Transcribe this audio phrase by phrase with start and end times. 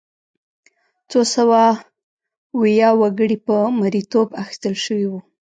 [1.09, 1.61] څو سوه
[2.61, 5.19] ویا وګړي په مریتوب اخیستل شوي وو.